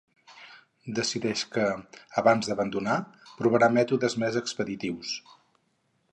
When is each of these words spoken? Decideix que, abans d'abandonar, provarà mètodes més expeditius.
Decideix 0.99 1.41
que, 1.57 1.65
abans 2.21 2.49
d'abandonar, 2.51 2.95
provarà 3.41 3.69
mètodes 3.75 4.17
més 4.25 4.39
expeditius. 4.41 5.13